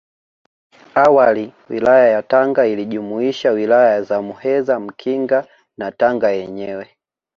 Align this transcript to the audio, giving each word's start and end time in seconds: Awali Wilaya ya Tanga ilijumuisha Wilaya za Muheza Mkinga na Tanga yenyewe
Awali 0.95 1.53
Wilaya 1.69 2.07
ya 2.09 2.21
Tanga 2.23 2.65
ilijumuisha 2.65 3.51
Wilaya 3.51 4.01
za 4.01 4.21
Muheza 4.21 4.79
Mkinga 4.79 5.47
na 5.77 5.91
Tanga 5.91 6.29
yenyewe 6.31 6.89